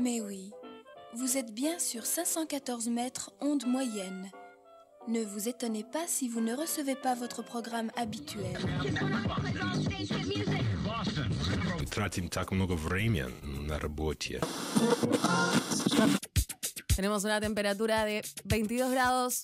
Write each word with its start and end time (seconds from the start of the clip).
Mais 0.00 0.20
oui, 0.22 0.50
vous 1.14 1.36
êtes 1.36 1.52
bien 1.52 1.78
sur 1.78 2.06
514 2.06 2.88
mètres 2.88 3.32
onde 3.40 3.66
moyenne. 3.66 4.30
Ne 5.08 5.22
vous 5.22 5.46
étonnez 5.46 5.84
pas 5.84 6.06
si 6.06 6.26
vous 6.26 6.40
ne 6.40 6.54
recevez 6.54 6.94
pas 6.94 7.14
votre 7.14 7.42
programme 7.42 7.90
habituel. 7.96 8.56
Tenemos 16.96 17.24
una 17.24 17.40
temperatura 17.40 18.04
de 18.06 18.22
22 18.46 18.90
grados. 18.90 19.42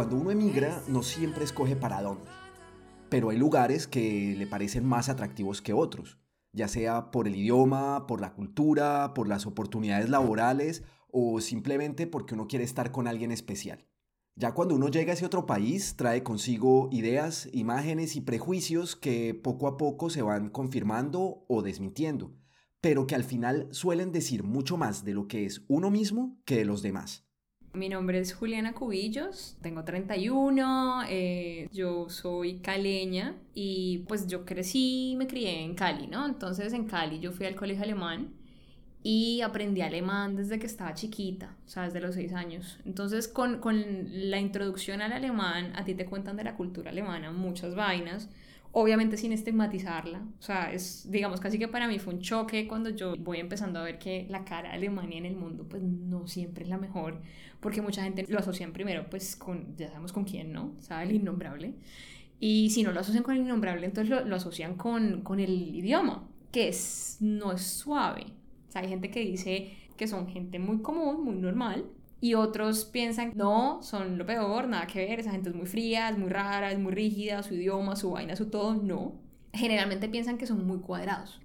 Cuando 0.00 0.16
uno 0.16 0.30
emigra, 0.30 0.82
no 0.88 1.02
siempre 1.02 1.44
escoge 1.44 1.76
para 1.76 2.00
dónde, 2.00 2.24
pero 3.10 3.28
hay 3.28 3.36
lugares 3.36 3.86
que 3.86 4.34
le 4.34 4.46
parecen 4.46 4.86
más 4.86 5.10
atractivos 5.10 5.60
que 5.60 5.74
otros, 5.74 6.18
ya 6.54 6.68
sea 6.68 7.10
por 7.10 7.28
el 7.28 7.36
idioma, 7.36 8.06
por 8.06 8.22
la 8.22 8.32
cultura, 8.32 9.12
por 9.12 9.28
las 9.28 9.44
oportunidades 9.44 10.08
laborales 10.08 10.84
o 11.12 11.42
simplemente 11.42 12.06
porque 12.06 12.32
uno 12.32 12.48
quiere 12.48 12.64
estar 12.64 12.92
con 12.92 13.08
alguien 13.08 13.30
especial. 13.30 13.88
Ya 14.36 14.52
cuando 14.52 14.74
uno 14.74 14.88
llega 14.88 15.10
a 15.10 15.14
ese 15.16 15.26
otro 15.26 15.44
país, 15.44 15.96
trae 15.96 16.22
consigo 16.22 16.88
ideas, 16.90 17.50
imágenes 17.52 18.16
y 18.16 18.22
prejuicios 18.22 18.96
que 18.96 19.34
poco 19.34 19.68
a 19.68 19.76
poco 19.76 20.08
se 20.08 20.22
van 20.22 20.48
confirmando 20.48 21.44
o 21.46 21.60
desmintiendo, 21.60 22.32
pero 22.80 23.06
que 23.06 23.16
al 23.16 23.24
final 23.24 23.68
suelen 23.70 24.12
decir 24.12 24.44
mucho 24.44 24.78
más 24.78 25.04
de 25.04 25.12
lo 25.12 25.28
que 25.28 25.44
es 25.44 25.62
uno 25.68 25.90
mismo 25.90 26.40
que 26.46 26.56
de 26.56 26.64
los 26.64 26.80
demás. 26.80 27.29
Mi 27.72 27.88
nombre 27.88 28.18
es 28.18 28.34
Juliana 28.34 28.72
Cubillos, 28.72 29.56
tengo 29.62 29.84
31, 29.84 31.04
eh, 31.08 31.68
yo 31.72 32.08
soy 32.08 32.58
caleña 32.58 33.36
y 33.54 33.98
pues 34.08 34.26
yo 34.26 34.44
crecí, 34.44 35.14
me 35.16 35.28
crié 35.28 35.62
en 35.62 35.76
Cali, 35.76 36.08
¿no? 36.08 36.26
Entonces 36.26 36.72
en 36.72 36.86
Cali 36.86 37.20
yo 37.20 37.30
fui 37.30 37.46
al 37.46 37.54
colegio 37.54 37.84
alemán 37.84 38.30
y 39.04 39.40
aprendí 39.42 39.82
alemán 39.82 40.34
desde 40.34 40.58
que 40.58 40.66
estaba 40.66 40.94
chiquita, 40.94 41.54
o 41.64 41.68
sea, 41.68 41.84
desde 41.84 42.00
los 42.00 42.16
6 42.16 42.32
años. 42.32 42.80
Entonces 42.84 43.28
con, 43.28 43.60
con 43.60 43.84
la 44.10 44.40
introducción 44.40 45.00
al 45.00 45.12
alemán, 45.12 45.72
a 45.76 45.84
ti 45.84 45.94
te 45.94 46.06
cuentan 46.06 46.36
de 46.36 46.42
la 46.42 46.56
cultura 46.56 46.90
alemana 46.90 47.30
muchas 47.30 47.76
vainas 47.76 48.28
obviamente 48.72 49.16
sin 49.16 49.32
estigmatizarla. 49.32 50.22
O 50.38 50.42
sea, 50.42 50.72
es, 50.72 51.10
digamos, 51.10 51.40
casi 51.40 51.58
que 51.58 51.68
para 51.68 51.88
mí 51.88 51.98
fue 51.98 52.14
un 52.14 52.20
choque 52.20 52.68
cuando 52.68 52.90
yo 52.90 53.14
voy 53.16 53.38
empezando 53.38 53.80
a 53.80 53.82
ver 53.82 53.98
que 53.98 54.26
la 54.28 54.44
cara 54.44 54.70
de 54.70 54.74
Alemania 54.76 55.18
en 55.18 55.26
el 55.26 55.36
mundo, 55.36 55.66
pues 55.68 55.82
no 55.82 56.26
siempre 56.26 56.64
es 56.64 56.70
la 56.70 56.78
mejor, 56.78 57.20
porque 57.60 57.82
mucha 57.82 58.02
gente 58.02 58.24
lo 58.28 58.38
asocian 58.38 58.72
primero, 58.72 59.08
pues 59.10 59.36
con, 59.36 59.76
ya 59.76 59.88
sabemos 59.88 60.12
con 60.12 60.24
quién, 60.24 60.52
¿no? 60.52 60.74
O 60.78 60.82
sea, 60.82 61.02
el 61.02 61.12
innombrable. 61.12 61.74
Y 62.38 62.70
si 62.70 62.82
no 62.82 62.92
lo 62.92 63.00
asocian 63.00 63.22
con 63.22 63.34
el 63.34 63.42
innombrable, 63.42 63.86
entonces 63.86 64.10
lo, 64.10 64.24
lo 64.24 64.36
asocian 64.36 64.76
con, 64.76 65.22
con 65.22 65.40
el 65.40 65.74
idioma, 65.76 66.28
que 66.52 66.68
es, 66.68 67.18
no 67.20 67.52
es 67.52 67.62
suave. 67.62 68.26
O 68.68 68.72
sea, 68.72 68.82
hay 68.82 68.88
gente 68.88 69.10
que 69.10 69.20
dice 69.20 69.72
que 69.96 70.06
son 70.06 70.28
gente 70.28 70.58
muy 70.58 70.80
común, 70.80 71.24
muy 71.24 71.34
normal, 71.34 71.84
y 72.20 72.34
otros 72.34 72.84
piensan, 72.84 73.32
no, 73.34 73.82
son 73.82 74.18
lo 74.18 74.26
peor, 74.26 74.68
nada 74.68 74.86
que 74.86 75.06
ver, 75.06 75.20
esa 75.20 75.30
gente 75.30 75.48
es 75.48 75.54
muy 75.54 75.66
fría, 75.66 76.10
es 76.10 76.18
muy 76.18 76.28
rara, 76.28 76.70
es 76.70 76.78
muy 76.78 76.92
rígida, 76.92 77.42
su 77.42 77.54
idioma, 77.54 77.96
su 77.96 78.10
vaina, 78.10 78.36
su 78.36 78.50
todo, 78.50 78.74
no. 78.74 79.14
Generalmente 79.52 80.08
piensan 80.08 80.36
que 80.36 80.46
son 80.46 80.66
muy 80.66 80.80
cuadrados. 80.80 81.40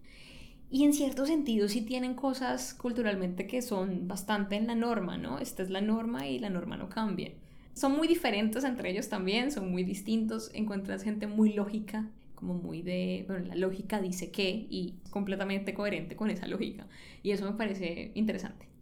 Y 0.70 0.84
en 0.84 0.94
cierto 0.94 1.26
sentido 1.26 1.70
sí 1.70 1.82
tienen 1.82 2.16
cosas 2.16 2.74
culturalmente 2.74 3.48
que 3.48 3.62
son 3.62 4.08
bastante 4.08 4.56
en 4.58 4.68
la 4.68 4.76
norma, 4.76 5.18
¿no? 5.18 5.40
Esta 5.40 5.64
es 5.64 5.70
la 5.70 5.80
norma 5.80 6.28
y 6.28 6.40
la 6.40 6.50
norma 6.50 6.76
no 6.76 6.90
cambia. 6.90 7.32
Son 7.74 7.96
muy 7.96 8.08
diferentes 8.08 8.64
entre 8.66 8.90
ellos 8.92 9.08
también, 9.08 9.52
son 9.52 9.72
muy 9.72 9.84
distintos, 9.84 10.52
encuentras 10.54 11.04
gente 11.04 11.28
muy 11.28 11.54
lógica, 11.54 12.10
como 12.36 12.54
muy 12.54 12.82
de, 12.82 13.24
bueno, 13.28 13.46
la 13.46 13.56
lógica 13.56 14.02
dice 14.02 14.32
que 14.32 14.68
y 14.70 14.96
completamente 15.10 15.74
coherente 15.74 16.18
con 16.18 16.30
esa 16.30 16.48
lógica. 16.48 16.88
Y 17.24 17.32
eso 17.32 17.50
me 17.50 17.58
parece 17.58 18.12
interesante. 18.16 18.75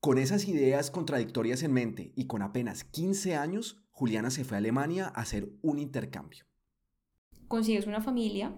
Con 0.00 0.16
esas 0.18 0.46
ideas 0.46 0.92
contradictorias 0.92 1.64
en 1.64 1.72
mente 1.72 2.12
y 2.14 2.28
con 2.28 2.40
apenas 2.42 2.84
15 2.84 3.34
años, 3.34 3.82
Juliana 3.90 4.30
se 4.30 4.44
fue 4.44 4.56
a 4.56 4.58
Alemania 4.58 5.06
a 5.12 5.22
hacer 5.22 5.50
un 5.60 5.80
intercambio. 5.80 6.44
Consigues 7.48 7.88
una 7.88 8.00
familia 8.00 8.54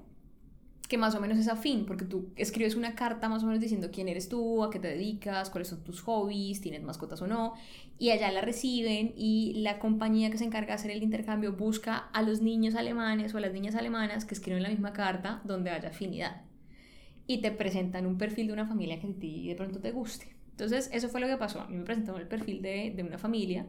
que 0.87 0.99
más 0.99 1.15
o 1.15 1.21
menos 1.21 1.39
es 1.39 1.49
afín, 1.49 1.87
porque 1.87 2.05
tú 2.05 2.31
escribes 2.37 2.75
una 2.75 2.95
carta 2.95 3.31
más 3.31 3.43
o 3.43 3.47
menos 3.47 3.63
diciendo 3.63 3.89
quién 3.91 4.09
eres 4.09 4.29
tú, 4.29 4.63
a 4.63 4.71
qué 4.71 4.79
te 4.79 4.89
dedicas, 4.89 5.49
cuáles 5.49 5.69
son 5.69 5.83
tus 5.83 6.03
hobbies, 6.03 6.61
tienes 6.61 6.83
mascotas 6.83 7.23
o 7.23 7.27
no, 7.27 7.55
y 7.97 8.11
allá 8.11 8.31
la 8.33 8.43
reciben 8.43 9.15
y 9.17 9.55
la 9.63 9.79
compañía 9.79 10.31
que 10.31 10.37
se 10.37 10.45
encarga 10.45 10.69
de 10.69 10.75
hacer 10.75 10.91
el 10.91 11.03
intercambio 11.03 11.55
busca 11.55 11.97
a 11.97 12.21
los 12.21 12.43
niños 12.43 12.75
alemanes 12.75 13.33
o 13.33 13.39
a 13.39 13.41
las 13.41 13.55
niñas 13.55 13.77
alemanas 13.77 14.27
que 14.27 14.35
escriben 14.35 14.63
la 14.63 14.69
misma 14.69 14.93
carta 14.93 15.41
donde 15.45 15.71
haya 15.71 15.89
afinidad. 15.89 16.43
Y 17.27 17.41
te 17.41 17.51
presentan 17.51 18.05
un 18.05 18.19
perfil 18.19 18.49
de 18.49 18.53
una 18.53 18.67
familia 18.67 19.01
que 19.01 19.07
a 19.07 19.15
ti 19.15 19.49
de 19.49 19.55
pronto 19.55 19.79
te 19.79 19.93
guste. 19.93 20.40
Entonces, 20.61 20.91
eso 20.93 21.09
fue 21.09 21.21
lo 21.21 21.27
que 21.27 21.39
pasó. 21.39 21.63
A 21.63 21.69
mí 21.69 21.77
me 21.77 21.85
presentaron 21.85 22.21
el 22.21 22.29
perfil 22.29 22.61
de, 22.61 22.93
de 22.95 23.03
una 23.03 23.17
familia 23.17 23.67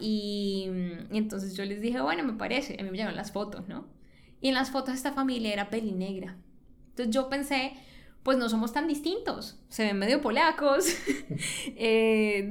y, 0.00 0.68
y, 1.12 1.16
entonces 1.16 1.54
yo 1.54 1.64
les 1.64 1.80
dije, 1.80 2.00
bueno, 2.00 2.24
me 2.24 2.32
parece. 2.32 2.76
A 2.80 2.82
mí 2.82 2.90
me 2.90 2.96
llegaron 2.96 3.16
las 3.16 3.30
fotos, 3.30 3.68
¿no? 3.68 3.86
Y 4.40 4.48
en 4.48 4.54
las 4.54 4.70
fotos 4.70 4.94
esta 4.94 5.12
familia 5.12 5.52
era 5.52 5.70
peli 5.70 5.92
negra. 5.92 6.36
Entonces 6.88 7.14
yo 7.14 7.28
pensé, 7.28 7.74
pues 8.24 8.36
no 8.36 8.48
somos 8.48 8.72
tan 8.72 8.88
distintos. 8.88 9.62
Se 9.68 9.84
ven 9.84 9.98
medio 9.98 10.20
polacos. 10.20 10.86
eh, 11.76 12.50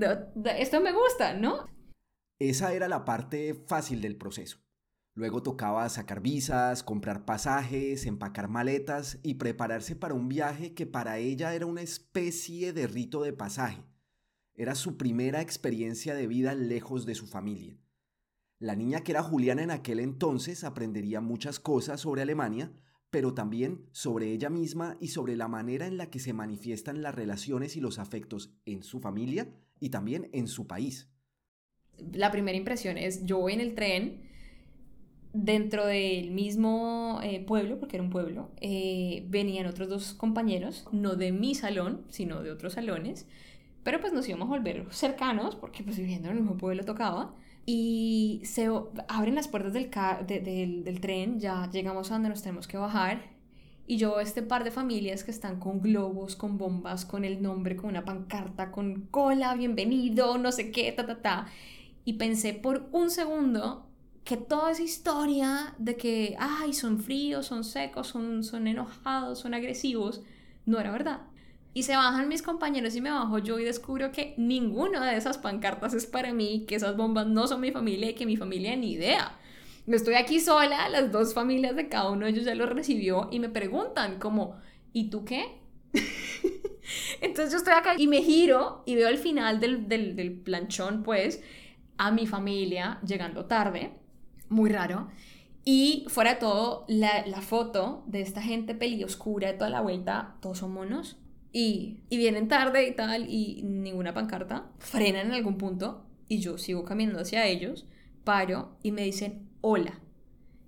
esto 0.58 0.80
me 0.80 0.94
gusta, 0.94 1.34
¿no? 1.34 1.68
Esa 2.40 2.74
era 2.74 2.88
la 2.88 3.04
parte 3.04 3.54
fácil 3.68 4.02
del 4.02 4.16
proceso. 4.16 4.63
Luego 5.16 5.44
tocaba 5.44 5.88
sacar 5.90 6.22
visas, 6.22 6.82
comprar 6.82 7.24
pasajes, 7.24 8.08
empacar 8.08 8.50
maletas 8.50 9.20
y 9.22 9.36
prepararse 9.36 9.96
para 9.96 10.16
un 10.16 10.28
viaje 10.28 10.74
que 10.74 10.88
para 10.88 11.20
ella 11.20 11.54
era 11.54 11.68
una 11.68 11.82
especie 11.82 12.74
de 12.74 12.88
rito 12.88 13.22
de 13.22 13.32
pasaje. 13.32 13.84
Era 14.56 14.74
su 14.74 14.98
primera 14.98 15.42
experiencia 15.42 16.16
de 16.16 16.26
vida 16.26 16.56
lejos 16.56 17.06
de 17.06 17.14
su 17.14 17.28
familia. 17.28 17.78
La 18.58 18.76
niña 18.76 19.02
que 19.02 19.12
era 19.12 19.22
Juliana 19.22 19.62
en 19.62 19.72
aquel 19.72 20.00
entonces 20.00 20.64
aprendería 20.64 21.22
muchas 21.22 21.60
cosas 21.60 22.02
sobre 22.02 22.24
Alemania, 22.24 22.72
pero 23.12 23.36
también 23.36 23.86
sobre 23.92 24.32
ella 24.32 24.50
misma 24.50 24.98
y 25.00 25.10
sobre 25.10 25.36
la 25.36 25.48
manera 25.48 25.86
en 25.86 25.98
la 25.98 26.10
que 26.10 26.20
se 26.20 26.34
manifiestan 26.34 27.04
las 27.04 27.14
relaciones 27.14 27.76
y 27.76 27.82
los 27.82 28.00
afectos 28.00 28.56
en 28.66 28.82
su 28.82 29.00
familia 29.00 29.54
y 29.80 29.90
también 29.90 30.30
en 30.34 30.48
su 30.48 30.66
país. 30.66 31.10
La 32.12 32.32
primera 32.32 32.58
impresión 32.58 32.98
es, 32.98 33.24
yo 33.26 33.50
en 33.50 33.62
el 33.62 33.76
tren, 33.76 34.33
dentro 35.34 35.86
del 35.86 36.32
mismo 36.32 37.20
eh, 37.24 37.44
pueblo, 37.46 37.80
porque 37.80 37.98
era 37.98 38.04
un 38.04 38.12
pueblo, 38.12 38.52
eh, 38.62 39.26
venían 39.28 39.66
otros 39.66 39.90
dos 39.90 40.14
compañeros, 40.14 40.86
no 40.92 41.16
de 41.16 41.32
mi 41.32 41.56
salón, 41.56 42.06
sino 42.10 42.44
de 42.44 42.52
otros 42.52 42.74
salones, 42.74 43.28
pero 43.84 44.00
pues 44.00 44.14
nos 44.14 44.28
íbamos 44.30 44.48
a 44.48 44.52
volver 44.52 44.86
cercanos, 44.92 45.56
porque 45.56 45.84
pues 45.84 45.98
viviendo 45.98 46.30
en 46.30 46.38
el 46.38 46.42
mismo 46.44 46.58
pueblo 46.58 46.86
tocaba, 46.86 47.34
y 47.66 48.42
se 48.44 48.70
abren 49.08 49.36
las 49.36 49.48
puertas 49.48 49.74
del, 49.74 49.90
del, 50.28 50.84
del 50.84 51.00
tren, 51.02 51.40
ya 51.40 51.70
llegamos 51.72 52.12
a 52.12 52.16
donde 52.16 52.30
nos 52.30 52.44
tenemos 52.44 52.68
que 52.68 52.78
bajar, 52.78 53.34
y 53.86 53.98
yo 53.98 54.20
este 54.20 54.44
par 54.44 54.64
de 54.64 54.72
familias 54.72 55.24
que 55.24 55.32
están 55.32 55.60
con 55.60 55.82
globos, 55.82 56.36
con 56.36 56.58
bombas, 56.58 57.06
con 57.06 57.26
el 57.26 57.42
nombre, 57.42 57.76
con 57.76 57.90
una 57.90 58.06
pancarta, 58.06 58.72
con 58.72 59.08
cola, 59.08 59.56
bienvenido, 59.56 60.38
no 60.38 60.52
sé 60.52 60.72
qué, 60.72 60.92
ta, 60.94 61.06
ta, 61.06 61.22
ta. 61.22 61.48
Y 62.06 62.14
pensé 62.14 62.54
por 62.54 62.88
un 62.94 63.10
segundo 63.10 63.86
que 64.24 64.38
toda 64.38 64.72
esa 64.72 64.84
historia 64.84 65.76
de 65.78 65.98
que, 65.98 66.36
ay, 66.40 66.74
son 66.74 67.00
fríos, 67.00 67.48
son 67.48 67.64
secos, 67.64 68.08
son, 68.08 68.44
son 68.44 68.68
enojados, 68.68 69.40
son 69.40 69.54
agresivos, 69.54 70.22
no 70.66 70.80
era 70.80 70.92
verdad. 70.92 71.22
Y 71.74 71.84
se 71.84 71.96
bajan 71.96 72.30
mis 72.30 72.42
compañeros 72.42 72.96
y 72.96 73.02
me 73.02 73.12
bajo 73.12 73.40
yo 73.40 73.60
y 73.60 73.66
descubro 73.66 74.12
que 74.12 74.34
ninguna 74.38 75.10
de 75.10 75.18
esas 75.18 75.38
pancartas 75.38 75.94
es 75.94 76.06
para 76.06 76.34
mí, 76.34 76.66
que 76.68 76.76
esas 76.76 76.96
bombas 76.96 77.28
no 77.28 77.48
son 77.48 77.62
mi 77.62 77.72
familia 77.72 78.12
y 78.12 78.14
que 78.14 78.26
mi 78.26 78.38
familia 78.38 78.76
ni 78.76 78.94
idea. 78.94 79.38
Estoy 79.88 80.14
aquí 80.14 80.40
sola, 80.40 80.88
las 80.88 81.12
dos 81.12 81.34
familias 81.34 81.76
de 81.76 81.90
cada 81.90 82.10
uno 82.12 82.26
de 82.26 82.32
ellos 82.32 82.46
ya 82.46 82.56
lo 82.56 82.66
recibió 82.68 83.28
y 83.32 83.40
me 83.40 83.50
preguntan 83.50 84.20
como, 84.20 84.56
¿y 84.94 85.10
tú 85.10 85.26
qué? 85.26 85.60
Entonces 87.22 87.52
yo 87.52 87.58
estoy 87.58 87.74
acá 87.74 87.96
y 87.98 88.08
me 88.08 88.22
giro 88.22 88.84
y 88.86 88.96
veo 88.96 89.10
al 89.10 89.18
final 89.18 89.60
del, 89.60 89.90
del, 89.90 90.16
del 90.16 90.32
planchón, 90.32 91.04
pues, 91.04 91.44
a 91.98 92.12
mi 92.12 92.28
familia 92.28 93.00
llegando 93.06 93.46
tarde 93.46 94.03
muy 94.54 94.70
raro. 94.70 95.08
Y 95.66 96.06
fuera 96.10 96.34
de 96.34 96.40
todo, 96.40 96.86
la, 96.88 97.26
la, 97.26 97.42
foto 97.42 98.04
de 98.08 98.22
esta 98.22 98.42
gente 98.42 98.76
peli 98.76 99.04
oscura 99.04 99.58
toda 99.58 99.70
la 99.70 99.82
vuelta, 99.82 100.36
todos 100.42 100.60
son 100.60 100.74
monos. 100.74 101.18
Y, 101.52 102.00
y 102.10 102.18
vienen 102.18 102.48
tarde 102.48 102.88
y 102.88 102.96
tal, 102.96 103.30
y 103.30 103.62
ninguna 103.64 104.14
pancarta. 104.14 104.72
Frenan 104.80 105.28
en 105.28 105.34
algún 105.34 105.58
punto 105.58 106.06
y 106.28 106.40
yo 106.40 106.58
sigo 106.58 106.84
caminando 106.84 107.22
hacia 107.22 107.46
ellos, 107.46 107.88
paro 108.24 108.78
y 108.82 108.92
me 108.92 109.04
dicen 109.04 109.48
hola. 109.62 110.00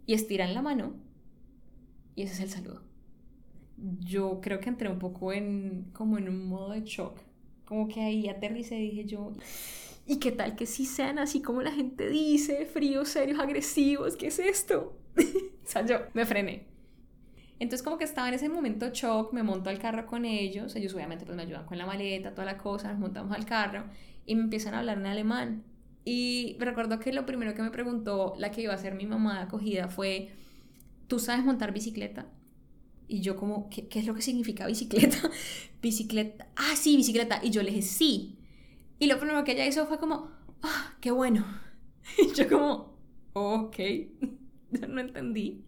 Y 0.06 0.14
estiran 0.14 0.54
la 0.54 0.62
mano 0.62 0.94
y 2.16 2.24
ese 2.24 2.34
es 2.34 2.40
el 2.42 2.50
saludo. 2.50 2.84
Yo 4.00 4.40
creo 4.42 4.60
que 4.60 4.70
entré 4.70 4.90
un 4.90 5.00
poco 5.00 5.34
en 5.34 5.90
como 5.94 6.18
en 6.18 6.30
un 6.30 6.48
modo 6.48 6.70
de 6.70 6.84
shock 6.84 7.20
como 7.66 7.88
que 7.88 8.02
ahí 8.02 8.30
aterricé 8.30 8.80
y 8.80 8.92
dije 8.92 9.06
yo, 9.06 9.34
¿y 10.06 10.18
qué 10.20 10.32
tal 10.32 10.56
que 10.56 10.66
sí 10.66 10.86
sean 10.86 11.20
así 11.20 11.42
como 11.42 11.62
la 11.62 11.72
gente 11.72 12.10
dice, 12.10 12.66
fríos, 12.66 13.10
serios, 13.10 13.40
agresivos? 13.40 14.16
¿Qué 14.16 14.28
es 14.28 14.40
esto? 14.40 14.98
o 15.18 15.68
sea, 15.68 15.86
yo 15.86 15.98
me 16.14 16.26
frené. 16.26 16.68
Entonces 17.60 17.84
como 17.84 17.98
que 17.98 18.04
estaba 18.04 18.28
en 18.28 18.34
ese 18.34 18.50
momento 18.50 18.90
shock, 18.90 19.32
me 19.34 19.42
monto 19.42 19.70
al 19.70 19.80
carro 19.80 20.06
con 20.06 20.26
ellos, 20.26 20.76
ellos 20.76 20.94
obviamente 20.94 21.26
pues 21.26 21.38
me 21.38 21.44
ayudan 21.44 21.66
con 21.66 21.78
la 21.78 21.86
maleta, 21.86 22.32
toda 22.32 22.46
la 22.46 22.58
cosa, 22.58 22.90
nos 22.92 23.00
montamos 23.00 23.36
al 23.36 23.46
carro 23.46 23.86
y 24.26 24.36
me 24.36 24.42
empiezan 24.44 24.74
a 24.74 24.80
hablar 24.80 24.98
en 24.98 25.06
alemán. 25.06 25.64
Y 26.04 26.58
recuerdo 26.60 27.00
que 27.00 27.14
lo 27.14 27.26
primero 27.26 27.56
que 27.56 27.62
me 27.62 27.72
preguntó 27.72 28.36
la 28.38 28.52
que 28.52 28.62
iba 28.62 28.74
a 28.74 28.78
ser 28.78 28.94
mi 28.94 29.06
mamá 29.06 29.38
de 29.38 29.44
acogida 29.46 29.88
fue, 29.88 30.32
¿tú 31.08 31.18
sabes 31.18 31.46
montar 31.46 31.74
bicicleta? 31.74 32.28
Y 33.08 33.22
yo 33.22 33.36
como, 33.36 33.70
¿qué, 33.70 33.88
qué 33.88 34.00
es 34.00 34.06
lo 34.06 34.14
que 34.14 34.22
significa 34.22 34.68
bicicleta? 34.68 35.18
bicicleta, 35.82 36.48
ah, 36.56 36.76
sí, 36.76 36.98
bicicleta. 36.98 37.40
Y 37.42 37.52
yo 37.52 37.64
le 37.64 37.72
dije, 37.72 37.82
sí. 37.84 38.38
Y 39.00 39.08
lo 39.08 39.18
primero 39.18 39.44
que 39.44 39.54
ella 39.54 39.66
hizo 39.66 39.86
fue 39.88 39.98
como, 40.00 40.30
ah, 40.64 40.94
qué 41.02 41.12
bueno. 41.12 41.46
Y 42.20 42.34
yo 42.34 42.48
como, 42.48 42.96
ok, 43.34 43.78
no 44.88 45.02
entendí. 45.02 45.66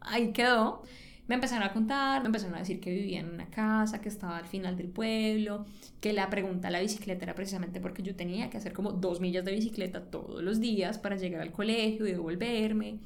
Ahí 0.00 0.32
quedó. 0.32 0.82
Me 1.30 1.36
empezaron 1.36 1.62
a 1.62 1.72
contar, 1.72 2.22
me 2.22 2.26
empezaron 2.26 2.56
a 2.56 2.58
decir 2.58 2.80
que 2.80 2.90
vivía 2.90 3.20
en 3.20 3.28
una 3.32 3.48
casa, 3.50 4.00
que 4.00 4.08
estaba 4.08 4.36
al 4.36 4.46
final 4.46 4.76
del 4.76 4.88
pueblo, 4.88 5.64
que 6.00 6.12
la 6.12 6.28
pregunta 6.28 6.66
a 6.68 6.70
la 6.72 6.80
bicicleta 6.80 7.24
era 7.24 7.36
precisamente 7.36 7.80
porque 7.80 8.02
yo 8.02 8.16
tenía 8.16 8.50
que 8.50 8.56
hacer 8.58 8.72
como 8.72 8.90
dos 8.90 9.20
millas 9.20 9.44
de 9.44 9.52
bicicleta 9.52 10.10
todos 10.10 10.42
los 10.42 10.58
días 10.58 10.98
para 10.98 11.16
llegar 11.16 11.40
al 11.42 11.52
colegio 11.52 12.06
y 12.08 12.10
devolverme, 12.10 12.98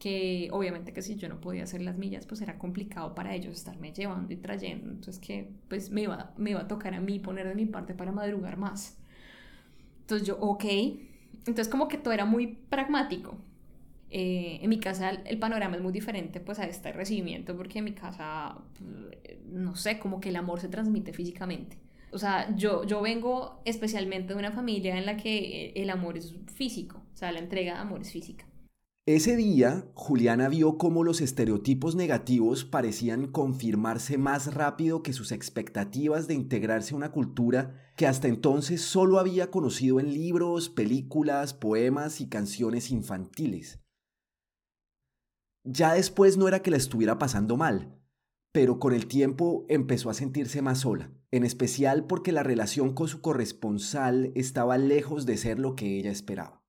que 0.00 0.48
obviamente 0.50 0.92
que 0.92 1.02
si 1.02 1.14
yo 1.16 1.28
no 1.28 1.40
podía 1.40 1.62
hacer 1.64 1.82
las 1.82 1.96
millas, 1.98 2.26
pues 2.26 2.40
era 2.40 2.58
complicado 2.58 3.14
para 3.14 3.34
ellos 3.36 3.54
estarme 3.54 3.92
llevando 3.92 4.32
y 4.32 4.36
trayendo, 4.38 4.90
entonces 4.90 5.20
que 5.20 5.48
pues 5.68 5.90
me 5.92 6.02
iba, 6.02 6.32
me 6.36 6.50
iba 6.50 6.62
a 6.62 6.68
tocar 6.68 6.94
a 6.94 7.00
mí 7.00 7.20
poner 7.20 7.46
de 7.46 7.54
mi 7.54 7.66
parte 7.66 7.94
para 7.94 8.10
madrugar 8.10 8.56
más. 8.56 8.98
Entonces 10.08 10.26
yo, 10.26 10.38
ok, 10.40 10.64
entonces 11.40 11.68
como 11.68 11.86
que 11.86 11.98
todo 11.98 12.14
era 12.14 12.24
muy 12.24 12.46
pragmático, 12.70 13.36
eh, 14.08 14.58
en 14.62 14.70
mi 14.70 14.80
casa 14.80 15.10
el, 15.10 15.38
panorama 15.38 15.76
es 15.76 15.82
muy 15.82 15.92
diferente 15.92 16.40
pues 16.40 16.58
a 16.58 16.64
este 16.64 16.92
recibimiento 16.92 17.54
porque 17.54 17.80
en 17.80 17.84
mi 17.84 17.92
casa, 17.92 18.56
pues, 18.78 19.36
no 19.44 19.76
sé, 19.76 19.98
como 19.98 20.18
que 20.18 20.30
el 20.30 20.36
amor 20.36 20.60
se 20.60 20.68
transmite 20.68 21.12
físicamente. 21.12 21.76
O 22.10 22.16
sea, 22.16 22.56
yo, 22.56 22.84
yo 22.84 23.02
vengo 23.02 23.60
especialmente 23.66 24.32
de 24.32 24.38
una 24.38 24.50
familia 24.50 24.96
en 24.96 25.04
la 25.04 25.18
que 25.18 25.74
el 25.76 25.90
amor 25.90 26.16
es 26.16 26.34
físico, 26.54 27.02
o 27.12 27.16
sea, 27.16 27.30
la 27.30 27.40
entrega 27.40 27.74
de 27.74 27.80
amor 27.80 28.00
es 28.00 28.10
física. 28.10 28.46
Ese 29.10 29.36
día, 29.36 29.86
Juliana 29.94 30.50
vio 30.50 30.76
cómo 30.76 31.02
los 31.02 31.22
estereotipos 31.22 31.94
negativos 31.94 32.66
parecían 32.66 33.26
confirmarse 33.26 34.18
más 34.18 34.52
rápido 34.52 35.02
que 35.02 35.14
sus 35.14 35.32
expectativas 35.32 36.28
de 36.28 36.34
integrarse 36.34 36.92
a 36.92 36.98
una 36.98 37.10
cultura 37.10 37.90
que 37.96 38.06
hasta 38.06 38.28
entonces 38.28 38.82
solo 38.82 39.18
había 39.18 39.50
conocido 39.50 39.98
en 39.98 40.12
libros, 40.12 40.68
películas, 40.68 41.54
poemas 41.54 42.20
y 42.20 42.28
canciones 42.28 42.90
infantiles. 42.90 43.80
Ya 45.64 45.94
después 45.94 46.36
no 46.36 46.46
era 46.46 46.60
que 46.60 46.70
la 46.70 46.76
estuviera 46.76 47.18
pasando 47.18 47.56
mal, 47.56 47.98
pero 48.52 48.78
con 48.78 48.92
el 48.92 49.06
tiempo 49.06 49.64
empezó 49.70 50.10
a 50.10 50.14
sentirse 50.14 50.60
más 50.60 50.80
sola, 50.80 51.10
en 51.30 51.46
especial 51.46 52.06
porque 52.06 52.30
la 52.30 52.42
relación 52.42 52.92
con 52.92 53.08
su 53.08 53.22
corresponsal 53.22 54.32
estaba 54.34 54.76
lejos 54.76 55.24
de 55.24 55.38
ser 55.38 55.58
lo 55.58 55.76
que 55.76 55.98
ella 55.98 56.10
esperaba. 56.10 56.62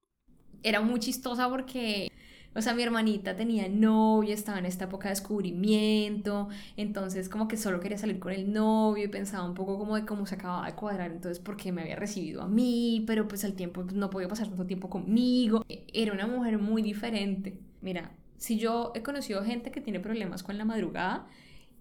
Era 0.64 0.82
muy 0.82 1.00
chistosa 1.00 1.50
porque, 1.50 2.10
o 2.56 2.62
sea, 2.62 2.74
mi 2.74 2.84
hermanita 2.84 3.36
tenía 3.36 3.70
novio, 3.70 4.34
estaba 4.34 4.60
en 4.60 4.66
esta 4.66 4.86
época 4.86 5.10
de 5.10 5.14
descubrimiento, 5.14 6.50
entonces 6.78 7.30
como 7.30 7.48
que 7.48 7.58
solo 7.58 7.80
quería 7.80 7.98
salir 7.98 8.20
con 8.20 8.34
el 8.34 8.52
novio 8.52 9.06
y 9.06 9.08
pensaba 9.08 9.46
un 9.46 9.54
poco 9.54 9.78
como 9.78 9.96
de 9.96 10.06
cómo 10.06 10.26
se 10.26 10.36
acababa 10.36 10.66
de 10.66 10.74
cuadrar, 10.74 11.12
entonces 11.12 11.40
porque 11.40 11.72
me 11.72 11.82
había 11.82 11.96
recibido 11.96 12.42
a 12.42 12.48
mí, 12.48 13.04
pero 13.06 13.28
pues 13.28 13.44
al 13.44 13.54
tiempo 13.54 13.84
no 13.94 14.10
podía 14.10 14.28
pasar 14.28 14.48
tanto 14.48 14.66
tiempo 14.66 14.90
conmigo. 14.90 15.64
Era 15.94 16.14
una 16.14 16.28
mujer 16.28 16.58
muy 16.58 16.82
diferente. 16.82 17.60
Mira, 17.82 18.12
si 18.38 18.58
yo 18.58 18.92
he 18.96 19.04
conocido 19.04 19.44
gente 19.44 19.72
que 19.72 19.82
tiene 19.82 20.00
problemas 20.00 20.44
con 20.44 20.58
la 20.58 20.66
madrugada, 20.66 21.28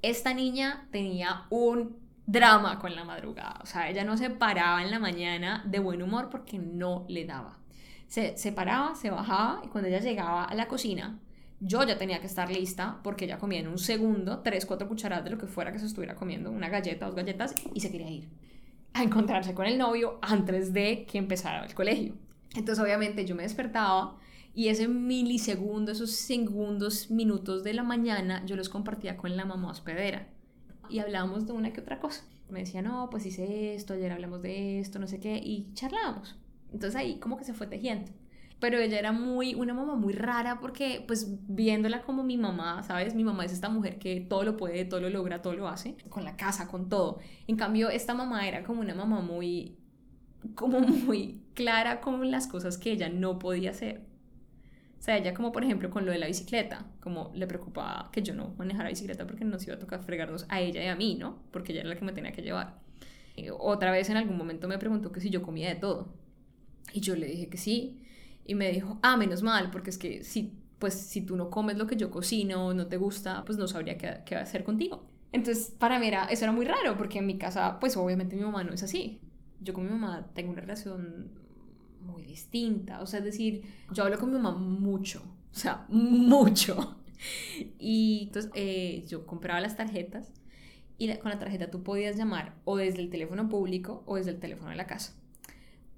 esta 0.02 0.34
niña 0.34 0.86
tenía 0.90 1.44
un 1.50 1.96
drama 2.26 2.78
con 2.78 2.94
la 2.94 3.04
madrugada. 3.04 3.58
O 3.62 3.66
sea, 3.66 3.88
ella 3.88 4.04
no 4.04 4.16
se 4.16 4.28
paraba 4.28 4.82
en 4.82 4.90
la 4.90 4.98
mañana 4.98 5.64
de 5.66 5.78
buen 5.78 6.02
humor 6.02 6.28
porque 6.30 6.58
no 6.58 7.06
le 7.08 7.24
daba. 7.24 7.58
Se, 8.08 8.36
se 8.36 8.52
paraba, 8.52 8.94
se 8.94 9.10
bajaba 9.10 9.62
y 9.64 9.68
cuando 9.68 9.88
ella 9.88 10.00
llegaba 10.00 10.44
a 10.44 10.54
la 10.54 10.66
cocina, 10.66 11.20
yo 11.60 11.82
ya 11.84 11.98
tenía 11.98 12.20
que 12.20 12.26
estar 12.26 12.50
lista 12.50 13.00
porque 13.02 13.24
ella 13.24 13.38
comía 13.38 13.60
en 13.60 13.68
un 13.68 13.78
segundo 13.78 14.40
tres, 14.40 14.66
cuatro 14.66 14.88
cucharadas 14.88 15.24
de 15.24 15.30
lo 15.30 15.38
que 15.38 15.46
fuera 15.46 15.72
que 15.72 15.78
se 15.78 15.86
estuviera 15.86 16.14
comiendo, 16.14 16.50
una 16.50 16.68
galleta, 16.68 17.06
dos 17.06 17.14
galletas, 17.14 17.54
y 17.74 17.80
se 17.80 17.90
quería 17.90 18.10
ir 18.10 18.28
a 18.94 19.02
encontrarse 19.02 19.54
con 19.54 19.66
el 19.66 19.78
novio 19.78 20.18
antes 20.22 20.72
de 20.72 21.04
que 21.04 21.18
empezara 21.18 21.64
el 21.64 21.74
colegio. 21.74 22.14
Entonces, 22.54 22.82
obviamente, 22.82 23.24
yo 23.26 23.34
me 23.34 23.42
despertaba 23.42 24.16
y 24.54 24.68
ese 24.68 24.88
milisegundo, 24.88 25.92
esos 25.92 26.12
segundos, 26.12 27.10
minutos 27.10 27.62
de 27.62 27.74
la 27.74 27.82
mañana, 27.82 28.44
yo 28.46 28.56
los 28.56 28.68
compartía 28.68 29.16
con 29.16 29.36
la 29.36 29.44
mamá 29.44 29.70
hospedera. 29.70 30.28
Y 30.88 31.00
hablábamos 31.00 31.46
de 31.46 31.52
una 31.52 31.72
que 31.72 31.80
otra 31.80 32.00
cosa. 32.00 32.24
Me 32.48 32.60
decía, 32.60 32.82
no, 32.82 33.08
pues 33.10 33.26
hice 33.26 33.74
esto, 33.74 33.92
ayer 33.92 34.10
hablamos 34.10 34.42
de 34.42 34.80
esto, 34.80 34.98
no 34.98 35.06
sé 35.06 35.20
qué, 35.20 35.36
y 35.36 35.72
charlábamos. 35.74 36.36
Entonces 36.72 36.96
ahí 36.96 37.18
como 37.18 37.36
que 37.36 37.44
se 37.44 37.54
fue 37.54 37.66
tejiendo. 37.66 38.12
Pero 38.60 38.78
ella 38.78 38.98
era 38.98 39.12
muy, 39.12 39.54
una 39.54 39.72
mamá 39.72 39.94
muy 39.94 40.12
rara 40.14 40.58
porque, 40.60 41.04
pues, 41.06 41.28
viéndola 41.46 42.02
como 42.02 42.24
mi 42.24 42.36
mamá, 42.36 42.82
¿sabes? 42.82 43.14
Mi 43.14 43.22
mamá 43.22 43.44
es 43.44 43.52
esta 43.52 43.68
mujer 43.68 43.98
que 44.00 44.20
todo 44.20 44.42
lo 44.42 44.56
puede, 44.56 44.84
todo 44.84 45.00
lo 45.00 45.10
logra, 45.10 45.42
todo 45.42 45.54
lo 45.54 45.68
hace, 45.68 45.96
con 46.08 46.24
la 46.24 46.36
casa, 46.36 46.66
con 46.66 46.88
todo. 46.88 47.20
En 47.46 47.56
cambio, 47.56 47.88
esta 47.88 48.14
mamá 48.14 48.48
era 48.48 48.64
como 48.64 48.80
una 48.80 48.94
mamá 48.96 49.20
muy, 49.20 49.78
como 50.54 50.80
muy 50.80 51.42
clara 51.54 52.00
con 52.00 52.30
las 52.30 52.46
cosas 52.48 52.78
que 52.78 52.92
ella 52.92 53.08
no 53.08 53.38
podía 53.38 53.70
hacer. 53.70 54.02
O 54.98 55.02
sea, 55.02 55.16
ella 55.16 55.32
como 55.32 55.52
por 55.52 55.62
ejemplo 55.62 55.90
con 55.90 56.04
lo 56.04 56.12
de 56.12 56.18
la 56.18 56.26
bicicleta, 56.26 56.86
como 57.00 57.30
le 57.34 57.46
preocupaba 57.46 58.10
que 58.12 58.22
yo 58.22 58.34
no 58.34 58.54
manejara 58.58 58.88
bicicleta 58.88 59.26
porque 59.26 59.44
nos 59.44 59.64
iba 59.66 59.76
a 59.76 59.78
tocar 59.78 60.02
fregarnos 60.02 60.44
a 60.48 60.60
ella 60.60 60.82
y 60.82 60.88
a 60.88 60.96
mí, 60.96 61.14
¿no? 61.14 61.38
Porque 61.52 61.72
ella 61.72 61.82
era 61.82 61.90
la 61.90 61.96
que 61.96 62.04
me 62.04 62.12
tenía 62.12 62.32
que 62.32 62.42
llevar. 62.42 62.80
Eh, 63.36 63.50
otra 63.56 63.92
vez 63.92 64.10
en 64.10 64.16
algún 64.16 64.36
momento 64.36 64.66
me 64.66 64.78
preguntó 64.78 65.12
que 65.12 65.20
si 65.20 65.30
yo 65.30 65.42
comía 65.42 65.68
de 65.68 65.76
todo. 65.76 66.12
Y 66.92 67.00
yo 67.00 67.16
le 67.16 67.26
dije 67.26 67.48
que 67.48 67.58
sí. 67.58 68.02
Y 68.44 68.54
me 68.54 68.70
dijo, 68.72 68.98
ah, 69.02 69.16
menos 69.16 69.42
mal, 69.42 69.70
porque 69.70 69.90
es 69.90 69.98
que 69.98 70.24
si, 70.24 70.52
pues, 70.78 70.94
si 70.94 71.20
tú 71.20 71.36
no 71.36 71.50
comes 71.50 71.76
lo 71.76 71.86
que 71.86 71.96
yo 71.96 72.10
cocino, 72.10 72.72
no 72.74 72.86
te 72.86 72.96
gusta, 72.96 73.44
pues 73.44 73.58
no 73.58 73.66
sabría 73.68 73.98
qué, 73.98 74.20
qué 74.24 74.36
hacer 74.36 74.64
contigo. 74.64 75.04
Entonces, 75.32 75.74
para 75.78 75.98
mí 75.98 76.06
era, 76.06 76.24
eso 76.26 76.44
era 76.44 76.52
muy 76.52 76.64
raro, 76.64 76.96
porque 76.96 77.18
en 77.18 77.26
mi 77.26 77.36
casa, 77.36 77.78
pues 77.78 77.96
obviamente 77.96 78.36
mi 78.36 78.42
mamá 78.42 78.64
no 78.64 78.72
es 78.72 78.82
así. 78.82 79.20
Yo 79.60 79.74
con 79.74 79.84
mi 79.84 79.90
mamá 79.90 80.30
tengo 80.34 80.52
una 80.52 80.62
relación 80.62 81.30
muy 82.00 82.24
distinta. 82.24 83.00
O 83.00 83.06
sea, 83.06 83.18
es 83.20 83.24
decir, 83.24 83.62
yo 83.92 84.04
hablo 84.04 84.18
con 84.18 84.32
mi 84.32 84.38
mamá 84.38 84.56
mucho, 84.58 85.22
o 85.52 85.58
sea, 85.58 85.84
mucho. 85.88 86.96
Y 87.78 88.24
entonces 88.26 88.50
eh, 88.54 89.04
yo 89.08 89.26
compraba 89.26 89.60
las 89.60 89.76
tarjetas 89.76 90.32
y 90.98 91.12
con 91.16 91.30
la 91.30 91.38
tarjeta 91.38 91.70
tú 91.70 91.82
podías 91.82 92.16
llamar 92.16 92.54
o 92.64 92.76
desde 92.76 93.00
el 93.00 93.10
teléfono 93.10 93.48
público 93.48 94.02
o 94.06 94.16
desde 94.16 94.30
el 94.32 94.40
teléfono 94.40 94.70
de 94.70 94.76
la 94.76 94.86
casa. 94.86 95.14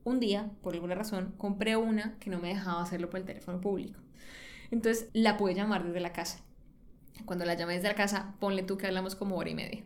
Un 0.04 0.20
día, 0.20 0.50
por 0.62 0.74
alguna 0.74 0.94
razón, 0.94 1.34
compré 1.36 1.76
una 1.76 2.18
que 2.18 2.30
no 2.30 2.38
me 2.38 2.48
dejaba 2.48 2.82
hacerlo 2.82 3.10
por 3.10 3.20
el 3.20 3.26
teléfono 3.26 3.60
público. 3.60 4.00
Entonces 4.70 5.08
la 5.12 5.36
pude 5.36 5.54
llamar 5.54 5.84
desde 5.84 6.00
la 6.00 6.12
casa. 6.12 6.40
Cuando 7.26 7.44
la 7.44 7.54
llamé 7.54 7.74
desde 7.74 7.88
la 7.88 7.94
casa, 7.94 8.34
ponle 8.40 8.62
tú 8.62 8.78
que 8.78 8.86
hablamos 8.86 9.14
como 9.14 9.36
hora 9.36 9.50
y 9.50 9.54
media 9.54 9.84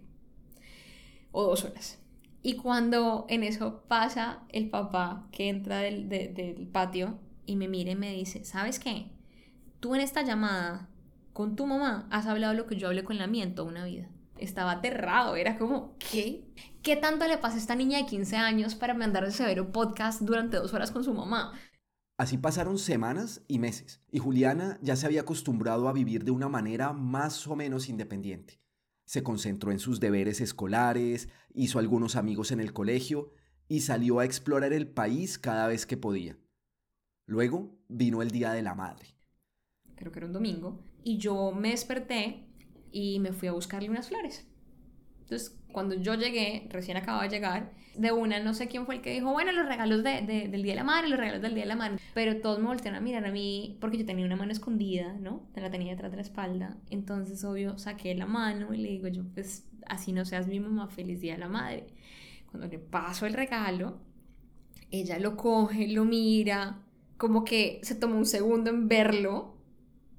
o 1.35 1.43
dos 1.43 1.65
horas. 1.65 1.99
Y 2.43 2.57
cuando 2.57 3.27
en 3.29 3.43
eso 3.43 3.83
pasa 3.89 4.43
el 4.51 4.71
papá 4.71 5.27
que 5.33 5.49
entra 5.49 5.79
del, 5.79 6.69
patio 6.73 7.19
y 7.45 7.57
me 7.57 7.69
mira 7.69 7.93
y 7.93 7.97
me 7.97 8.13
dice, 8.13 8.45
¿sabes 8.45 8.79
qué? 8.79 9.11
Tú 9.81 9.95
en 9.95 10.01
esta 10.01 10.23
llamada 10.23 10.89
con 11.33 11.57
tu 11.57 11.67
mamá 11.67 12.07
has 12.11 12.27
hablado 12.27 12.55
lo 12.55 12.67
que 12.67 12.77
yo 12.77 12.87
hablé 12.87 13.03
con 13.03 13.19
la 13.19 13.27
mía 13.27 13.45
en 13.45 13.59
una 13.59 13.85
vida. 13.85 14.09
Estaba 14.39 14.73
aterrado, 14.73 15.37
era 15.37 15.59
como, 15.59 15.97
¿qué? 15.99 16.45
¿Qué 16.83 16.97
tanto 16.97 17.27
le 17.27 17.39
pasa 17.39 17.57
a 17.57 17.59
esta 17.59 17.75
niña 17.75 17.99
de 17.99 18.07
15 18.07 18.37
años 18.37 18.75
para 18.75 18.95
mandar 18.95 19.25
ese 19.25 19.39
severo 19.39 19.73
podcast 19.73 20.23
durante 20.23 20.57
dos 20.57 20.75
horas 20.75 20.91
con 20.91 21.05
su 21.05 21.15
mamá? 21.15 21.53
Así 22.17 22.39
pasaron 22.39 22.79
semanas 22.79 23.43
y 23.49 23.59
meses, 23.59 24.01
y 24.11 24.19
Juliana 24.19 24.79
ya 24.83 24.97
se 24.97 25.07
había 25.07 25.23
acostumbrado 25.23 25.89
a 25.89 25.93
vivir 25.93 26.25
de 26.25 26.31
una 26.31 26.49
manera 26.49 26.93
más 26.93 27.47
o 27.47 27.57
menos 27.57 27.89
independiente. 27.89 28.61
Se 29.05 29.23
concentró 29.23 29.73
en 29.73 29.79
sus 29.79 30.01
deberes 30.01 30.41
escolares, 30.41 31.29
hizo 31.53 31.79
algunos 31.79 32.17
amigos 32.17 32.53
en 32.53 32.61
el 32.61 32.73
colegio 32.73 33.33
y 33.69 33.81
salió 33.81 34.19
a 34.19 34.25
explorar 34.25 34.73
el 34.73 34.89
país 34.89 35.39
cada 35.39 35.67
vez 35.67 35.87
que 35.87 35.97
podía. 35.97 36.39
Luego 37.27 37.77
vino 37.89 38.23
el 38.23 38.31
Día 38.31 38.53
de 38.53 38.63
la 38.63 38.75
Madre. 38.75 39.17
Creo 39.97 40.13
que 40.13 40.19
era 40.19 40.27
un 40.27 40.33
domingo. 40.33 40.85
Y 41.03 41.19
yo 41.19 41.53
me 41.53 41.71
desperté 41.71 42.54
y 42.95 43.19
me 43.19 43.33
fui 43.33 43.49
a 43.49 43.53
buscarle 43.53 43.91
unas 43.91 44.09
flores. 44.09 44.47
Entonces, 45.23 45.59
cuando 45.73 45.97
yo 45.97 46.15
llegué, 46.15 46.69
recién 46.71 46.97
acababa 46.97 47.25
de 47.25 47.29
llegar, 47.29 47.73
de 47.97 48.13
una, 48.13 48.39
no 48.39 48.55
sé 48.55 48.69
quién 48.69 48.87
fue 48.87 48.95
el 48.95 49.01
que 49.01 49.11
dijo, 49.11 49.33
bueno, 49.33 49.51
los 49.51 49.67
regalos 49.67 50.05
de, 50.05 50.23
del 50.23 50.63
Día 50.63 50.75
de 50.75 50.77
la 50.77 50.85
Madre, 50.85 51.09
los 51.09 51.19
regalos 51.19 51.43
del 51.43 51.55
Día 51.55 51.65
de 51.65 51.69
la 51.69 51.77
Madre. 51.77 51.99
Pero 52.15 52.41
todos 52.41 52.61
me 52.61 52.67
voltearon 52.67 52.99
a 52.99 53.01
mirar 53.01 53.27
a 53.27 53.33
mí 53.33 53.77
porque 53.81 53.99
yo 53.99 54.07
tenía 54.07 54.25
una 54.25 54.37
mano 54.37 54.53
escondida, 54.53 55.13
¿no? 55.15 55.43
La 55.57 55.71
tenía 55.73 55.91
detrás 55.91 56.13
de 56.13 56.19
la 56.19 56.23
espalda. 56.23 56.77
Entonces, 56.89 57.43
obvio, 57.43 57.79
saqué 57.79 58.15
la 58.15 58.27
mano 58.27 58.73
y 58.73 58.77
le 58.77 58.91
digo 58.91 59.09
yo, 59.09 59.25
pues 59.35 59.67
así 59.87 60.13
no 60.13 60.25
seas 60.25 60.47
mi 60.47 60.61
mamá, 60.61 60.87
feliz 60.87 61.21
Día 61.21 61.33
de 61.33 61.41
la 61.41 61.49
Madre. 61.49 61.89
cuando 62.49 62.69
le 62.69 62.79
paso 62.79 63.27
el 63.27 63.35
regalo, 63.35 63.99
ella 64.93 65.19
lo 65.19 65.37
coge, 65.37 65.89
lo 65.89 66.05
mira, 66.05 66.79
como 67.17 67.45
que 67.45 67.81
se 67.83 67.97
tomó 67.97 68.17
un 68.17 68.27
segundo 68.27 68.71
en 68.71 68.87
verlo, 68.87 69.57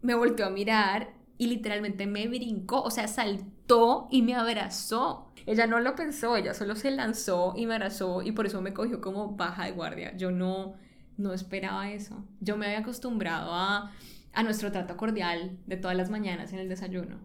me 0.02 0.14
volteó 0.14 0.46
a 0.46 0.50
mirar 0.50 1.14
y 1.38 1.48
literalmente 1.48 2.08
me 2.08 2.28
brincó, 2.28 2.82
o 2.82 2.92
sea, 2.92 3.08
saltó 3.08 4.08
y 4.12 4.22
me 4.22 4.36
abrazó. 4.36 5.32
Ella 5.46 5.68
no 5.68 5.80
lo 5.80 5.96
pensó, 5.96 6.36
ella 6.38 6.54
solo 6.54 6.76
se 6.76 6.92
lanzó 6.92 7.54
y 7.56 7.68
me 7.68 7.76
abrazó 7.76 8.22
y 8.22 8.32
por 8.32 8.46
eso 8.46 8.62
me 8.62 8.74
cogió 8.74 9.02
como 9.02 9.36
baja 9.36 9.66
de 9.66 9.72
guardia. 9.72 10.16
Yo 10.18 10.32
no, 10.32 10.76
no 11.18 11.34
esperaba 11.34 11.92
eso. 11.92 12.26
Yo 12.40 12.58
me 12.58 12.66
había 12.66 12.80
acostumbrado 12.80 13.54
a, 13.54 13.92
a 14.34 14.44
nuestro 14.44 14.72
trato 14.72 14.98
cordial 14.98 15.58
de 15.68 15.78
todas 15.78 15.96
las 15.96 16.10
mañanas 16.10 16.54
en 16.54 16.60
el 16.60 16.70
desayuno. 16.70 17.20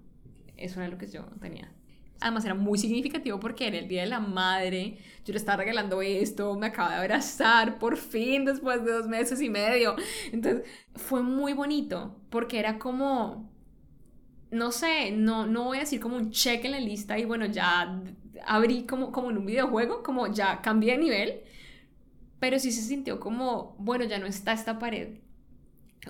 Eso 0.56 0.80
era 0.80 0.90
lo 0.90 0.98
que 0.98 1.08
yo 1.08 1.24
tenía. 1.40 1.72
Además 2.20 2.44
era 2.44 2.54
muy 2.54 2.78
significativo 2.78 3.40
porque 3.40 3.66
en 3.68 3.74
el 3.74 3.88
Día 3.88 4.02
de 4.02 4.08
la 4.08 4.20
Madre 4.20 4.98
yo 5.24 5.32
le 5.32 5.38
estaba 5.38 5.58
regalando 5.58 6.02
esto, 6.02 6.54
me 6.54 6.66
acaba 6.66 6.90
de 6.90 6.96
abrazar 6.96 7.78
por 7.78 7.96
fin 7.96 8.44
después 8.44 8.84
de 8.84 8.92
dos 8.92 9.08
meses 9.08 9.40
y 9.40 9.48
medio. 9.48 9.96
Entonces 10.30 10.66
fue 10.94 11.22
muy 11.22 11.54
bonito 11.54 12.20
porque 12.28 12.58
era 12.58 12.78
como, 12.78 13.50
no 14.50 14.72
sé, 14.72 15.10
no, 15.12 15.46
no 15.46 15.64
voy 15.64 15.78
a 15.78 15.80
decir 15.80 16.00
como 16.00 16.16
un 16.16 16.30
check 16.30 16.64
en 16.64 16.72
la 16.72 16.80
lista 16.80 17.18
y 17.18 17.24
bueno, 17.24 17.46
ya 17.46 18.02
abrí 18.46 18.84
como, 18.84 19.12
como 19.12 19.30
en 19.30 19.38
un 19.38 19.46
videojuego, 19.46 20.02
como 20.02 20.32
ya 20.32 20.60
cambié 20.60 20.92
de 20.92 20.98
nivel, 20.98 21.40
pero 22.38 22.58
sí 22.58 22.72
se 22.72 22.82
sintió 22.82 23.20
como, 23.20 23.76
bueno, 23.78 24.04
ya 24.04 24.18
no 24.18 24.26
está 24.26 24.52
esta 24.52 24.78
pared. 24.78 25.18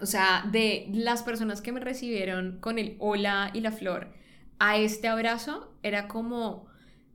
O 0.01 0.07
sea, 0.07 0.47
de 0.51 0.89
las 0.93 1.23
personas 1.23 1.61
que 1.61 1.73
me 1.73 1.81
recibieron 1.81 2.59
con 2.61 2.79
el 2.79 2.97
hola 3.01 3.51
y 3.53 3.61
la 3.61 3.73
flor 3.73 4.09
a 4.59 4.77
este 4.77 5.09
abrazo 5.09 5.73
era 5.83 6.07
como, 6.07 6.67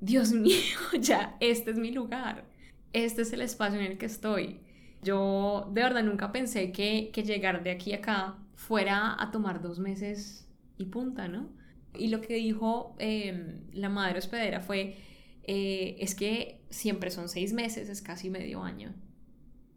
Dios 0.01 0.31
mío, 0.33 0.77
ya, 0.99 1.37
este 1.39 1.71
es 1.71 1.77
mi 1.77 1.91
lugar, 1.91 2.45
este 2.93 3.21
es 3.21 3.33
el 3.33 3.41
espacio 3.41 3.79
en 3.79 3.85
el 3.85 3.97
que 3.97 4.05
estoy. 4.05 4.59
Yo 5.03 5.69
de 5.71 5.83
verdad 5.83 6.03
nunca 6.03 6.31
pensé 6.31 6.71
que, 6.71 7.11
llegar 7.15 7.63
de 7.63 7.71
aquí 7.71 7.93
acá 7.93 8.37
fuera 8.55 9.15
a 9.21 9.31
tomar 9.31 9.61
dos 9.61 9.79
meses 9.79 10.44
y 10.77 10.85
punta, 10.85 11.27
¿no? 11.27 11.49
Y 11.93 12.09
lo 12.09 12.21
que 12.21 12.35
dijo 12.35 12.95
em, 12.99 13.61
la 13.71 13.89
madre 13.89 14.19
hospedera 14.19 14.61
fue, 14.61 14.97
eh, 15.43 15.95
es 15.99 16.15
que 16.15 16.65
siempre 16.69 17.11
son 17.11 17.29
seis 17.29 17.53
meses, 17.53 17.89
es 17.89 18.01
casi 18.01 18.29
medio 18.29 18.63
año 18.63 18.93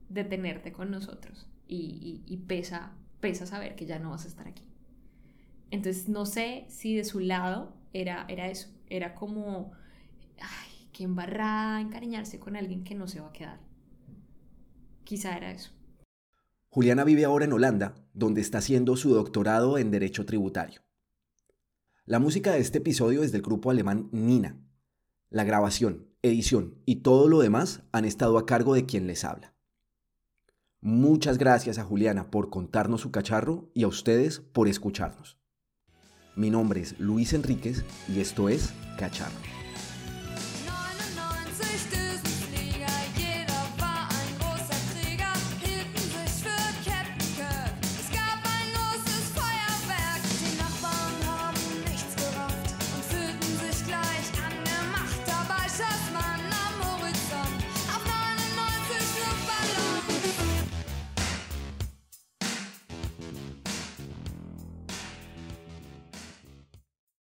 de 0.08 0.24
tenerte 0.24 0.72
con 0.72 0.90
nosotros 0.90 1.46
y, 1.66 2.44
pesa, 2.48 2.92
pesa 3.20 3.46
saber 3.46 3.76
que 3.76 3.86
ya 3.86 3.98
no 3.98 4.10
vas 4.10 4.24
a 4.24 4.28
estar 4.28 4.48
aquí. 4.48 4.64
Entonces 5.70 6.08
no 6.08 6.24
sé 6.24 6.64
si 6.68 6.96
de 6.96 7.04
su 7.04 7.20
lado 7.20 7.76
era, 7.92 8.24
era 8.28 8.48
eso, 8.48 8.68
era 8.88 9.14
como, 9.14 9.72
ay, 10.40 10.88
qué 10.92 11.04
embarrada 11.04 11.80
encariñarse 11.80 12.38
con 12.38 12.56
alguien 12.56 12.84
que 12.84 12.94
no 12.94 13.06
se 13.06 13.20
va 13.20 13.28
a 13.28 13.32
quedar. 13.32 13.60
Quizá 15.04 15.36
era 15.36 15.52
eso. 15.52 15.70
Juliana 16.70 17.04
vive 17.04 17.24
ahora 17.24 17.44
en 17.44 17.52
Holanda, 17.52 17.94
donde 18.12 18.40
está 18.40 18.58
haciendo 18.58 18.96
su 18.96 19.14
doctorado 19.14 19.78
en 19.78 19.90
Derecho 19.90 20.26
Tributario. 20.26 20.87
La 22.08 22.18
música 22.18 22.52
de 22.52 22.60
este 22.60 22.78
episodio 22.78 23.22
es 23.22 23.32
del 23.32 23.42
grupo 23.42 23.70
alemán 23.70 24.08
Nina. 24.12 24.56
La 25.28 25.44
grabación, 25.44 26.08
edición 26.22 26.80
y 26.86 27.02
todo 27.02 27.28
lo 27.28 27.40
demás 27.40 27.82
han 27.92 28.06
estado 28.06 28.38
a 28.38 28.46
cargo 28.46 28.72
de 28.72 28.86
quien 28.86 29.06
les 29.06 29.24
habla. 29.24 29.54
Muchas 30.80 31.36
gracias 31.36 31.76
a 31.76 31.84
Juliana 31.84 32.30
por 32.30 32.48
contarnos 32.48 33.02
su 33.02 33.10
cacharro 33.10 33.70
y 33.74 33.82
a 33.82 33.88
ustedes 33.88 34.40
por 34.40 34.68
escucharnos. 34.68 35.38
Mi 36.34 36.48
nombre 36.48 36.80
es 36.80 36.98
Luis 36.98 37.34
Enríquez 37.34 37.84
y 38.08 38.20
esto 38.20 38.48
es 38.48 38.72
Cacharro. 38.98 39.57